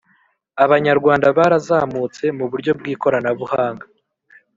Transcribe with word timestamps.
Abanyarwanda 0.63 1.27
barazamutse 1.37 2.23
muburyo 2.37 2.71
bw’ikoranabuhanga 2.79 3.85